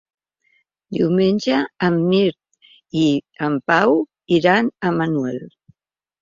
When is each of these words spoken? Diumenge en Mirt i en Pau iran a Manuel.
Diumenge 0.95 1.59
en 1.87 1.99
Mirt 2.13 2.71
i 3.03 3.03
en 3.49 3.59
Pau 3.73 3.95
iran 4.39 4.73
a 4.91 4.95
Manuel. 4.99 5.39